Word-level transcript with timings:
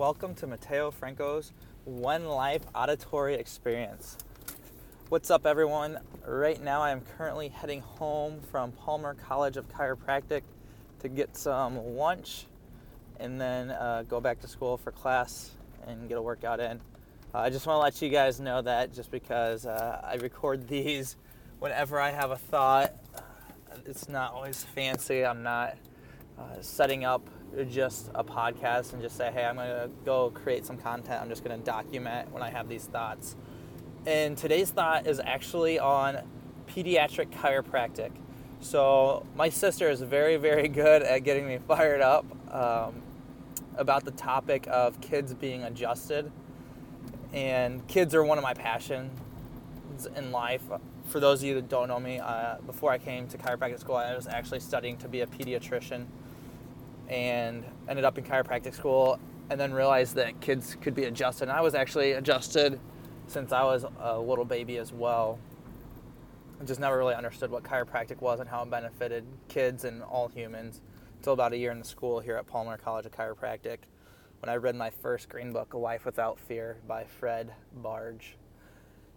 welcome 0.00 0.34
to 0.34 0.46
Mateo 0.46 0.90
Franco's 0.90 1.52
One 1.84 2.24
Life 2.24 2.62
Auditory 2.74 3.34
Experience. 3.34 4.16
What's 5.10 5.30
up, 5.30 5.44
everyone? 5.44 5.98
Right 6.26 6.58
now, 6.58 6.80
I 6.80 6.92
am 6.92 7.02
currently 7.18 7.48
heading 7.48 7.82
home 7.82 8.40
from 8.50 8.72
Palmer 8.72 9.12
College 9.12 9.58
of 9.58 9.68
Chiropractic 9.68 10.40
to 11.00 11.10
get 11.10 11.36
some 11.36 11.76
lunch 11.96 12.46
and 13.18 13.38
then 13.38 13.72
uh, 13.72 14.04
go 14.08 14.22
back 14.22 14.40
to 14.40 14.48
school 14.48 14.78
for 14.78 14.90
class 14.90 15.50
and 15.86 16.08
get 16.08 16.16
a 16.16 16.22
workout 16.22 16.60
in. 16.60 16.80
Uh, 17.34 17.40
I 17.40 17.50
just 17.50 17.66
want 17.66 17.76
to 17.76 17.82
let 17.82 18.00
you 18.00 18.08
guys 18.08 18.40
know 18.40 18.62
that 18.62 18.94
just 18.94 19.10
because 19.10 19.66
uh, 19.66 20.00
I 20.02 20.14
record 20.14 20.66
these 20.68 21.16
whenever 21.58 22.00
I 22.00 22.10
have 22.10 22.30
a 22.30 22.38
thought. 22.38 22.94
It's 23.84 24.08
not 24.08 24.32
always 24.32 24.64
fancy. 24.64 25.26
I'm 25.26 25.42
not 25.42 25.76
uh, 26.40 26.62
setting 26.62 27.04
up 27.04 27.28
just 27.68 28.10
a 28.14 28.24
podcast 28.24 28.92
and 28.92 29.02
just 29.02 29.16
say, 29.16 29.30
hey, 29.32 29.44
I'm 29.44 29.56
going 29.56 29.68
to 29.68 29.90
go 30.04 30.30
create 30.30 30.64
some 30.64 30.76
content. 30.76 31.20
I'm 31.20 31.28
just 31.28 31.44
going 31.44 31.58
to 31.58 31.64
document 31.64 32.32
when 32.32 32.42
I 32.42 32.50
have 32.50 32.68
these 32.68 32.84
thoughts. 32.84 33.36
And 34.06 34.38
today's 34.38 34.70
thought 34.70 35.06
is 35.06 35.20
actually 35.20 35.78
on 35.78 36.18
pediatric 36.68 37.30
chiropractic. 37.30 38.12
So, 38.60 39.26
my 39.36 39.48
sister 39.48 39.88
is 39.88 40.02
very, 40.02 40.36
very 40.36 40.68
good 40.68 41.02
at 41.02 41.24
getting 41.24 41.46
me 41.46 41.58
fired 41.66 42.00
up 42.00 42.24
um, 42.54 43.02
about 43.76 44.04
the 44.04 44.10
topic 44.12 44.66
of 44.68 45.00
kids 45.00 45.34
being 45.34 45.64
adjusted. 45.64 46.30
And 47.32 47.86
kids 47.88 48.14
are 48.14 48.24
one 48.24 48.38
of 48.38 48.44
my 48.44 48.54
passions 48.54 49.18
in 50.16 50.30
life. 50.30 50.62
For 51.06 51.20
those 51.20 51.40
of 51.40 51.48
you 51.48 51.54
that 51.56 51.68
don't 51.68 51.88
know 51.88 52.00
me, 52.00 52.18
uh, 52.18 52.56
before 52.66 52.90
I 52.90 52.98
came 52.98 53.26
to 53.28 53.38
chiropractic 53.38 53.80
school, 53.80 53.96
I 53.96 54.14
was 54.14 54.26
actually 54.26 54.60
studying 54.60 54.96
to 54.98 55.08
be 55.08 55.22
a 55.22 55.26
pediatrician 55.26 56.06
and 57.10 57.64
ended 57.88 58.04
up 58.04 58.16
in 58.16 58.24
chiropractic 58.24 58.72
school 58.72 59.18
and 59.50 59.60
then 59.60 59.74
realized 59.74 60.14
that 60.14 60.40
kids 60.40 60.76
could 60.80 60.94
be 60.94 61.04
adjusted. 61.04 61.44
And 61.44 61.52
I 61.52 61.60
was 61.60 61.74
actually 61.74 62.12
adjusted 62.12 62.78
since 63.26 63.52
I 63.52 63.64
was 63.64 63.84
a 63.98 64.18
little 64.18 64.44
baby 64.44 64.78
as 64.78 64.92
well. 64.92 65.38
I 66.60 66.64
just 66.64 66.78
never 66.78 66.96
really 66.96 67.14
understood 67.14 67.50
what 67.50 67.64
chiropractic 67.64 68.20
was 68.20 68.38
and 68.38 68.48
how 68.48 68.62
it 68.62 68.70
benefited 68.70 69.24
kids 69.48 69.84
and 69.84 70.02
all 70.02 70.28
humans 70.28 70.80
until 71.16 71.32
about 71.32 71.52
a 71.52 71.56
year 71.56 71.72
in 71.72 71.80
the 71.80 71.84
school 71.84 72.20
here 72.20 72.36
at 72.36 72.46
Palmer 72.46 72.76
College 72.78 73.06
of 73.06 73.12
Chiropractic 73.12 73.78
when 74.38 74.48
I 74.48 74.56
read 74.56 74.76
my 74.76 74.90
first 74.90 75.28
green 75.28 75.52
book, 75.52 75.74
A 75.74 75.78
Life 75.78 76.04
Without 76.04 76.38
Fear 76.38 76.78
by 76.86 77.04
Fred 77.04 77.52
Barge. 77.74 78.36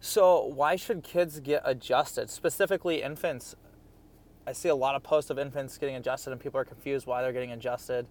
So, 0.00 0.44
why 0.44 0.76
should 0.76 1.02
kids 1.02 1.40
get 1.40 1.62
adjusted, 1.64 2.28
specifically 2.28 3.02
infants? 3.02 3.54
I 4.46 4.52
see 4.52 4.68
a 4.68 4.74
lot 4.74 4.94
of 4.94 5.02
posts 5.02 5.30
of 5.30 5.38
infants 5.38 5.78
getting 5.78 5.96
adjusted, 5.96 6.32
and 6.32 6.40
people 6.40 6.60
are 6.60 6.64
confused 6.64 7.06
why 7.06 7.22
they're 7.22 7.32
getting 7.32 7.52
adjusted. 7.52 8.06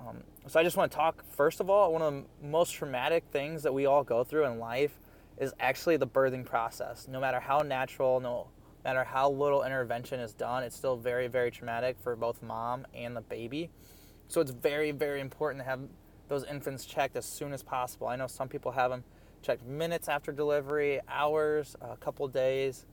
Um, 0.00 0.22
so 0.48 0.58
I 0.58 0.64
just 0.64 0.76
want 0.76 0.90
to 0.90 0.96
talk 0.96 1.24
first 1.30 1.60
of 1.60 1.70
all. 1.70 1.92
One 1.92 2.02
of 2.02 2.12
the 2.12 2.46
most 2.46 2.72
traumatic 2.72 3.24
things 3.30 3.62
that 3.62 3.72
we 3.72 3.86
all 3.86 4.02
go 4.02 4.24
through 4.24 4.46
in 4.46 4.58
life 4.58 4.98
is 5.38 5.52
actually 5.60 5.96
the 5.96 6.06
birthing 6.06 6.44
process. 6.44 7.08
No 7.08 7.20
matter 7.20 7.40
how 7.40 7.60
natural, 7.60 8.20
no 8.20 8.48
matter 8.84 9.04
how 9.04 9.30
little 9.30 9.62
intervention 9.62 10.20
is 10.20 10.32
done, 10.32 10.62
it's 10.62 10.76
still 10.76 10.96
very, 10.96 11.28
very 11.28 11.50
traumatic 11.50 11.96
for 12.02 12.16
both 12.16 12.42
mom 12.42 12.86
and 12.94 13.16
the 13.16 13.20
baby. 13.20 13.70
So 14.28 14.40
it's 14.40 14.50
very, 14.50 14.90
very 14.90 15.20
important 15.20 15.62
to 15.62 15.68
have 15.68 15.80
those 16.28 16.44
infants 16.44 16.84
checked 16.84 17.16
as 17.16 17.24
soon 17.24 17.52
as 17.52 17.62
possible. 17.62 18.06
I 18.06 18.16
know 18.16 18.26
some 18.26 18.48
people 18.48 18.72
have 18.72 18.90
them 18.90 19.04
checked 19.42 19.64
minutes 19.64 20.08
after 20.08 20.32
delivery, 20.32 21.00
hours, 21.08 21.76
a 21.80 21.96
couple 21.96 22.26
days. 22.28 22.86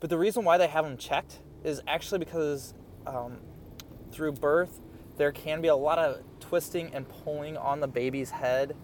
But 0.00 0.10
the 0.10 0.18
reason 0.18 0.44
why 0.44 0.58
they 0.58 0.66
have 0.66 0.84
them 0.84 0.96
checked 0.96 1.38
is 1.64 1.80
actually 1.86 2.18
because 2.18 2.74
um, 3.06 3.38
through 4.10 4.32
birth, 4.32 4.80
there 5.16 5.32
can 5.32 5.60
be 5.60 5.68
a 5.68 5.76
lot 5.76 5.98
of 5.98 6.22
twisting 6.40 6.94
and 6.94 7.08
pulling 7.08 7.56
on 7.56 7.80
the 7.80 7.88
baby's 7.88 8.30
head. 8.30 8.76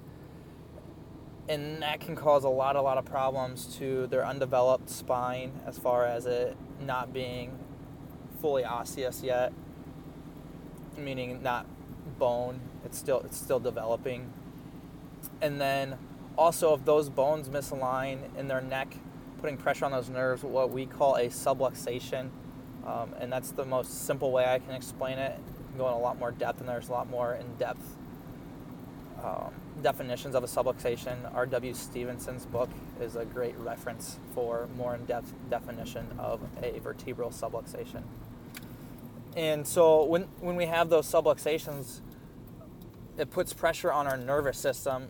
And 1.48 1.83
that 1.83 2.01
can 2.01 2.15
cause 2.15 2.45
a 2.45 2.48
lot, 2.48 2.77
a 2.77 2.83
lot 2.83 2.98
of 2.98 3.07
problems 3.07 3.75
to 3.79 4.07
their 4.09 4.25
undeveloped 4.25 4.91
spine 4.91 5.53
as 5.67 5.79
far 5.79 6.05
as 6.05 6.27
it 6.27 6.57
not 6.80 7.13
being 7.13 7.58
fully 8.41 8.64
osseous 8.64 9.23
yet, 9.23 9.52
meaning 10.97 11.42
not 11.42 11.67
bone. 12.19 12.61
It's 12.85 12.98
still 12.98 13.20
it's 13.20 13.39
still 13.39 13.61
developing. 13.61 14.31
And 15.41 15.61
then 15.61 15.97
also 16.36 16.75
if 16.75 16.85
those 16.85 17.08
bones 17.08 17.48
misalign 17.48 18.36
in 18.36 18.48
their 18.48 18.61
neck, 18.61 18.95
putting 19.41 19.57
pressure 19.57 19.86
on 19.86 19.92
those 19.92 20.11
nerves, 20.11 20.42
what 20.42 20.70
we 20.70 20.85
call 20.85 21.17
a 21.17 21.27
subluxation 21.27 22.31
um, 22.89 23.15
and 23.21 23.31
that's 23.31 23.51
the 23.51 23.65
most 23.65 24.07
simple 24.07 24.33
way 24.33 24.47
I 24.47 24.59
can 24.59 24.75
explain 24.75 25.19
it. 25.19 25.39
go 25.77 25.87
in 25.89 25.93
a 25.93 25.99
lot 25.99 26.19
more 26.19 26.33
depth, 26.33 26.61
and 26.61 26.69
there's 26.69 26.89
a 26.89 26.93
lot 26.93 27.11
more 27.11 27.35
in 27.35 27.47
depth 27.57 27.97
um, 29.23 29.53
definitions 29.83 30.35
of 30.35 30.43
a 30.43 30.47
subluxation. 30.47 31.17
R.W. 31.35 31.75
Stephenson's 31.75 32.47
book 32.47 32.71
is 33.01 33.17
a 33.17 33.25
great 33.25 33.57
reference 33.59 34.19
for 34.35 34.69
more 34.77 34.95
in 34.95 35.05
depth 35.05 35.33
definition 35.51 36.07
of 36.19 36.41
a 36.63 36.79
vertebral 36.79 37.31
subluxation. 37.31 38.03
And 39.37 39.67
so 39.67 40.05
when, 40.05 40.23
when 40.41 40.57
we 40.57 40.67
have 40.67 40.89
those 40.89 41.07
subluxations, 41.07 42.01
it 43.19 43.31
puts 43.31 43.53
pressure 43.53 43.93
on 43.93 44.07
our 44.07 44.17
nervous 44.17 44.57
system 44.57 45.09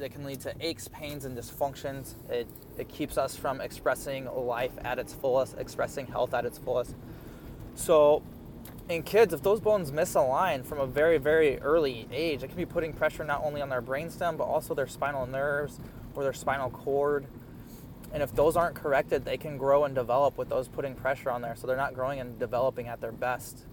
that 0.00 0.12
can 0.12 0.24
lead 0.24 0.40
to 0.40 0.54
aches, 0.60 0.88
pains, 0.88 1.24
and 1.24 1.36
dysfunctions. 1.36 2.14
It, 2.28 2.48
it 2.78 2.88
keeps 2.88 3.16
us 3.16 3.36
from 3.36 3.60
expressing 3.60 4.26
life 4.26 4.72
at 4.84 4.98
its 4.98 5.14
fullest, 5.14 5.56
expressing 5.58 6.06
health 6.06 6.34
at 6.34 6.44
its 6.44 6.58
fullest. 6.58 6.94
So, 7.74 8.22
in 8.88 9.02
kids, 9.04 9.32
if 9.32 9.42
those 9.42 9.60
bones 9.60 9.92
misalign 9.92 10.64
from 10.64 10.80
a 10.80 10.86
very, 10.86 11.18
very 11.18 11.60
early 11.60 12.08
age, 12.10 12.42
it 12.42 12.48
can 12.48 12.56
be 12.56 12.66
putting 12.66 12.92
pressure 12.92 13.24
not 13.24 13.42
only 13.44 13.62
on 13.62 13.68
their 13.68 13.80
brainstem, 13.80 14.36
but 14.36 14.44
also 14.44 14.74
their 14.74 14.88
spinal 14.88 15.26
nerves 15.26 15.78
or 16.14 16.24
their 16.24 16.32
spinal 16.32 16.70
cord. 16.70 17.26
And 18.12 18.22
if 18.22 18.34
those 18.34 18.56
aren't 18.56 18.74
corrected, 18.74 19.24
they 19.24 19.36
can 19.36 19.56
grow 19.56 19.84
and 19.84 19.94
develop 19.94 20.36
with 20.36 20.48
those 20.48 20.66
putting 20.66 20.94
pressure 20.94 21.30
on 21.30 21.42
there. 21.42 21.54
So 21.54 21.68
they're 21.68 21.76
not 21.76 21.94
growing 21.94 22.18
and 22.18 22.38
developing 22.38 22.88
at 22.88 23.00
their 23.00 23.12
best. 23.12 23.66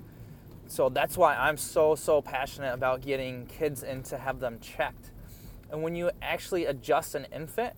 So 0.67 0.89
that's 0.89 1.17
why 1.17 1.35
I'm 1.35 1.57
so, 1.57 1.95
so 1.95 2.21
passionate 2.21 2.73
about 2.73 3.01
getting 3.01 3.47
kids 3.47 3.81
in 3.81 4.03
to 4.03 4.17
have 4.17 4.39
them 4.39 4.59
checked 4.59 5.11
and 5.71 5.83
when 5.83 5.95
you 5.95 6.11
actually 6.21 6.65
adjust 6.65 7.15
an 7.15 7.25
infant, 7.33 7.73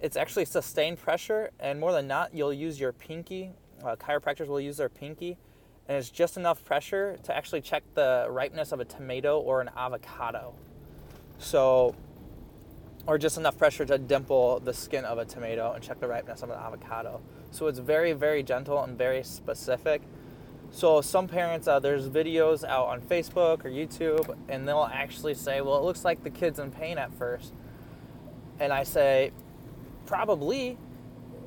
it's 0.00 0.16
actually 0.16 0.44
sustained 0.44 0.98
pressure, 0.98 1.50
and 1.58 1.80
more 1.80 1.92
than 1.92 2.06
not, 2.06 2.34
you'll 2.34 2.52
use 2.52 2.78
your 2.78 2.92
pinky. 2.92 3.50
Uh, 3.84 3.96
chiropractors 3.96 4.46
will 4.46 4.60
use 4.60 4.76
their 4.76 4.88
pinky, 4.88 5.36
and 5.88 5.96
it's 5.96 6.10
just 6.10 6.36
enough 6.36 6.64
pressure 6.64 7.18
to 7.24 7.36
actually 7.36 7.60
check 7.60 7.82
the 7.94 8.26
ripeness 8.30 8.72
of 8.72 8.80
a 8.80 8.84
tomato 8.84 9.40
or 9.40 9.60
an 9.60 9.70
avocado. 9.76 10.54
So, 11.38 11.94
or 13.06 13.18
just 13.18 13.38
enough 13.38 13.56
pressure 13.56 13.84
to 13.86 13.98
dimple 13.98 14.60
the 14.60 14.74
skin 14.74 15.04
of 15.04 15.18
a 15.18 15.24
tomato 15.24 15.72
and 15.72 15.82
check 15.82 15.98
the 15.98 16.08
ripeness 16.08 16.42
of 16.42 16.50
an 16.50 16.58
avocado. 16.58 17.20
So 17.50 17.66
it's 17.66 17.78
very, 17.78 18.12
very 18.12 18.42
gentle 18.42 18.82
and 18.82 18.98
very 18.98 19.22
specific. 19.22 20.02
So 20.70 21.00
some 21.00 21.28
parents, 21.28 21.66
uh, 21.66 21.80
there's 21.80 22.08
videos 22.08 22.62
out 22.62 22.88
on 22.88 23.00
Facebook 23.00 23.64
or 23.64 23.70
YouTube, 23.70 24.36
and 24.48 24.68
they'll 24.68 24.88
actually 24.92 25.34
say, 25.34 25.60
"Well, 25.60 25.78
it 25.78 25.84
looks 25.84 26.04
like 26.04 26.22
the 26.22 26.30
kid's 26.30 26.58
in 26.58 26.70
pain 26.70 26.98
at 26.98 27.12
first. 27.14 27.52
and 28.60 28.72
I 28.72 28.82
say, 28.82 29.32
"Probably." 30.06 30.76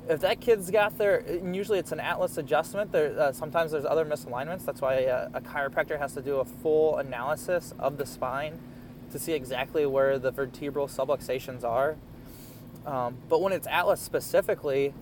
If 0.08 0.20
that 0.20 0.40
kid's 0.40 0.70
got 0.70 0.98
their, 0.98 1.22
usually 1.44 1.78
it's 1.78 1.92
an 1.92 2.00
atlas 2.00 2.36
adjustment. 2.36 2.90
There, 2.90 3.18
uh, 3.18 3.32
sometimes 3.32 3.70
there's 3.70 3.84
other 3.84 4.04
misalignments. 4.04 4.64
That's 4.64 4.80
why 4.80 4.94
a, 4.94 5.28
a 5.34 5.40
chiropractor 5.40 5.98
has 5.98 6.14
to 6.14 6.22
do 6.22 6.38
a 6.38 6.44
full 6.44 6.96
analysis 6.98 7.72
of 7.78 7.98
the 7.98 8.06
spine 8.06 8.58
to 9.12 9.18
see 9.18 9.32
exactly 9.32 9.86
where 9.86 10.18
the 10.18 10.32
vertebral 10.32 10.88
subluxations 10.88 11.62
are. 11.64 11.96
Um, 12.84 13.16
but 13.28 13.40
when 13.40 13.52
it's 13.52 13.68
atlas 13.68 14.00
specifically, 14.00 14.92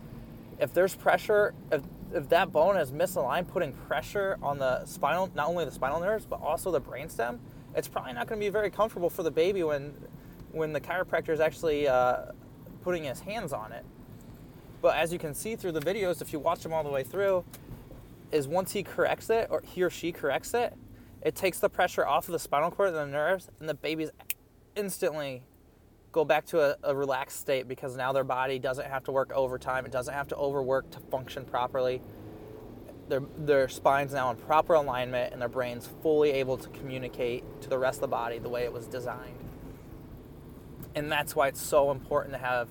if 0.59 0.75
there's 0.75 0.95
pressure, 0.95 1.55
if 1.73 1.83
if 2.15 2.29
that 2.31 2.53
bone 2.53 2.77
is 2.77 2.93
misaligned, 2.93 3.49
putting 3.49 3.73
pressure 3.73 4.39
on 4.43 4.59
the 4.59 4.85
spinal, 4.85 5.31
not 5.35 5.49
only 5.49 5.65
the 5.65 5.71
spinal 5.71 6.01
nerves, 6.01 6.27
but 6.27 6.41
also 6.41 6.71
the 6.71 6.81
brainstem, 6.81 7.39
it's 7.75 7.89
probably 7.89 8.13
not 8.13 8.27
going 8.27 8.41
to 8.41 8.45
be 8.45 8.51
very 8.51 8.71
comfortable 8.71 9.11
for 9.11 9.23
the 9.23 9.31
baby 9.31 9.63
when, 9.63 9.95
when 10.53 10.73
the 10.73 10.81
chiropractor 10.81 11.31
is 11.31 11.41
actually 11.41 11.87
uh, 11.87 12.27
putting 12.83 13.05
his 13.05 13.21
hands 13.21 13.53
on 13.53 13.73
it. 13.73 13.85
But 14.83 14.97
as 14.97 15.13
you 15.13 15.19
can 15.19 15.35
see 15.35 15.57
through 15.57 15.73
the 15.73 15.81
videos, 15.81 16.21
if 16.23 16.33
you 16.33 16.39
watch 16.39 16.63
them 16.63 16.73
all 16.73 16.83
the 16.83 16.91
way 16.91 17.05
through, 17.05 17.45
is 18.33 18.49
once 18.49 18.73
he 18.73 18.83
corrects 18.83 19.31
it 19.31 19.49
or 19.51 19.63
he 19.63 19.83
or 19.83 19.91
she 19.91 20.13
corrects 20.13 20.55
it, 20.55 20.75
it 21.23 21.35
takes 21.35 21.59
the 21.59 21.69
pressure 21.69 22.07
off 22.07 22.29
of 22.29 22.33
the 22.33 22.39
spinal 22.39 22.71
cord 22.71 22.89
and 22.89 22.97
the 22.97 23.07
nerves, 23.07 23.51
and 23.61 23.69
the 23.69 23.75
baby's 23.75 24.11
instantly 24.75 25.43
go 26.13 26.25
back 26.25 26.47
to 26.47 26.61
a, 26.61 26.77
a, 26.83 26.95
relaxed 26.95 27.41
state 27.41 27.69
because 27.69 27.97
now 27.97 28.13
their 28.13 28.25
body 28.25 28.59
doesn't 28.59 28.87
have 28.87 29.05
to 29.05 29.13
work 29.13 29.33
overtime. 29.33 29.87
It 29.87 29.93
doesn't 29.93 30.13
have 30.13 30.29
to 30.29 30.37
overwork 30.37 30.91
to 30.91 31.01
function 31.11 31.45
properly. 31.45 32.03
Their, 33.09 33.23
their 33.37 33.69
spine's 33.69 34.13
now 34.13 34.31
in 34.31 34.37
proper 34.37 34.75
alignment 34.75 35.33
and 35.33 35.41
their 35.41 35.49
brain's 35.49 35.89
fully 36.03 36.31
able 36.33 36.57
to 36.57 36.69
communicate 36.71 37.45
to 37.63 37.69
the 37.69 37.79
rest 37.79 37.99
of 37.99 38.03
the 38.03 38.09
body 38.09 38.39
the 38.39 38.49
way 38.49 38.65
it 38.65 38.73
was 38.73 38.87
designed. 38.87 39.37
And 40.95 41.11
that's 41.11 41.37
why 41.37 41.49
it's 41.49 41.63
so 41.63 41.91
important 41.91 42.35
to 42.35 42.41
have 42.41 42.69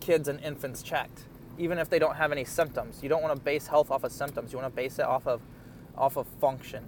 kids 0.00 0.28
and 0.28 0.40
infants 0.40 0.82
checked, 0.82 1.24
even 1.58 1.78
if 1.78 1.88
they 1.88 1.98
don't 1.98 2.16
have 2.16 2.32
any 2.32 2.44
symptoms. 2.44 3.00
You 3.02 3.08
don't 3.08 3.22
want 3.22 3.34
to 3.34 3.40
base 3.40 3.68
health 3.68 3.90
off 3.90 4.04
of 4.04 4.12
symptoms. 4.12 4.52
You 4.52 4.58
want 4.58 4.72
to 4.72 4.76
base 4.76 4.98
it 4.98 5.04
off 5.04 5.26
of 5.26 5.40
off 5.96 6.16
of 6.16 6.26
function. 6.40 6.84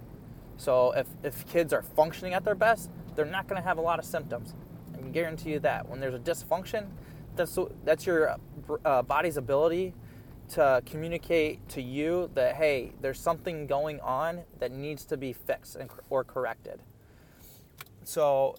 So 0.57 0.91
if, 0.91 1.07
if 1.23 1.47
kids 1.47 1.71
are 1.71 1.81
functioning 1.81 2.33
at 2.33 2.43
their 2.43 2.55
best, 2.55 2.89
they're 3.15 3.25
not 3.25 3.47
going 3.47 3.61
to 3.61 3.65
have 3.65 3.77
a 3.77 3.81
lot 3.81 3.99
of 3.99 4.05
symptoms. 4.05 4.53
I 4.97 5.01
can 5.01 5.11
guarantee 5.11 5.51
you 5.51 5.59
that. 5.59 5.87
When 5.87 5.99
there's 5.99 6.15
a 6.15 6.19
dysfunction, 6.19 6.87
that's 7.35 7.57
that's 7.85 8.05
your 8.05 8.37
uh, 8.83 9.03
body's 9.03 9.37
ability 9.37 9.93
to 10.49 10.81
communicate 10.85 11.67
to 11.69 11.81
you 11.81 12.31
that 12.33 12.55
hey, 12.55 12.93
there's 13.01 13.19
something 13.19 13.67
going 13.67 13.99
on 13.99 14.41
that 14.59 14.71
needs 14.71 15.05
to 15.05 15.17
be 15.17 15.33
fixed 15.33 15.75
and, 15.75 15.89
or 16.09 16.23
corrected. 16.23 16.79
So, 18.03 18.55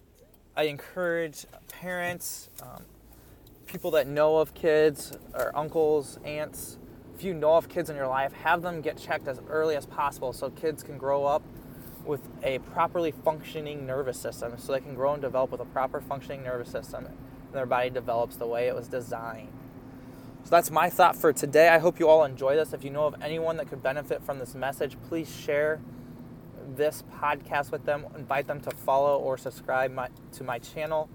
I 0.55 0.63
encourage 0.63 1.45
parents, 1.67 2.49
um, 2.61 2.83
people 3.65 3.91
that 3.91 4.07
know 4.07 4.37
of 4.37 4.53
kids, 4.53 5.17
or 5.33 5.55
uncles, 5.57 6.19
aunts. 6.23 6.77
If 7.15 7.23
you 7.23 7.33
know 7.33 7.55
of 7.55 7.67
kids 7.67 7.89
in 7.89 7.95
your 7.95 8.07
life, 8.07 8.31
have 8.31 8.61
them 8.61 8.79
get 8.81 8.97
checked 8.97 9.27
as 9.27 9.41
early 9.49 9.75
as 9.75 9.85
possible 9.85 10.31
so 10.31 10.49
kids 10.51 10.83
can 10.83 10.97
grow 10.97 11.25
up 11.25 11.41
with 12.09 12.27
a 12.43 12.57
properly 12.59 13.11
functioning 13.11 13.85
nervous 13.85 14.19
system, 14.19 14.57
so 14.57 14.73
they 14.73 14.81
can 14.81 14.95
grow 14.95 15.13
and 15.13 15.21
develop 15.21 15.51
with 15.51 15.61
a 15.61 15.65
proper 15.65 16.01
functioning 16.01 16.43
nervous 16.43 16.69
system, 16.69 17.05
and 17.05 17.15
their 17.53 17.67
body 17.67 17.89
develops 17.91 18.35
the 18.35 18.47
way 18.47 18.67
it 18.67 18.75
was 18.75 18.87
designed. 18.87 19.53
So 20.43 20.49
that's 20.49 20.71
my 20.71 20.89
thought 20.89 21.15
for 21.15 21.31
today. 21.31 21.69
I 21.69 21.77
hope 21.77 21.99
you 21.99 22.09
all 22.09 22.23
enjoy 22.23 22.55
this. 22.55 22.73
If 22.73 22.83
you 22.83 22.89
know 22.89 23.05
of 23.05 23.15
anyone 23.21 23.57
that 23.57 23.69
could 23.69 23.83
benefit 23.83 24.23
from 24.23 24.39
this 24.39 24.55
message, 24.55 24.97
please 25.07 25.33
share 25.33 25.79
this 26.75 27.03
podcast 27.21 27.71
with 27.71 27.85
them. 27.85 28.05
Invite 28.15 28.47
them 28.47 28.59
to 28.61 28.71
follow 28.71 29.19
or 29.19 29.37
subscribe 29.37 29.91
my, 29.91 30.09
to 30.33 30.43
my 30.43 30.57
channel. 30.57 31.09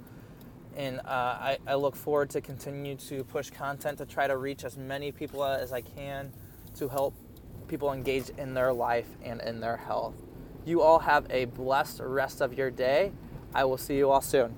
And 0.76 1.00
uh, 1.00 1.02
I, 1.06 1.58
I 1.66 1.74
look 1.74 1.96
forward 1.96 2.30
to 2.30 2.40
continue 2.40 2.96
to 2.96 3.24
push 3.24 3.50
content 3.50 3.98
to 3.98 4.06
try 4.06 4.26
to 4.26 4.36
reach 4.36 4.64
as 4.64 4.76
many 4.76 5.10
people 5.10 5.44
as 5.44 5.72
I 5.72 5.80
can 5.80 6.32
to 6.76 6.88
help 6.88 7.14
people 7.66 7.92
engage 7.92 8.28
in 8.30 8.54
their 8.54 8.72
life 8.72 9.08
and 9.22 9.40
in 9.40 9.60
their 9.60 9.76
health. 9.76 10.14
You 10.64 10.80
all 10.80 11.00
have 11.00 11.26
a 11.30 11.44
blessed 11.44 12.00
rest 12.00 12.40
of 12.40 12.54
your 12.54 12.70
day. 12.70 13.12
I 13.54 13.64
will 13.64 13.76
see 13.76 13.96
you 13.96 14.10
all 14.10 14.22
soon. 14.22 14.54